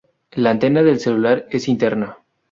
[0.31, 2.17] La antena del celular es interna.